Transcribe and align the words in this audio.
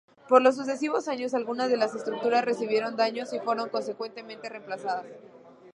Por 0.27 0.41
los 0.41 0.55
sucesivos 0.55 1.07
años 1.07 1.35
algunas 1.35 1.69
de 1.69 1.77
las 1.77 1.93
estructuras 1.93 2.43
recibieron 2.43 2.95
daños 2.95 3.33
y 3.33 3.39
fueron 3.39 3.69
consecuentemente 3.69 4.49
reemplazadas. 4.49 5.05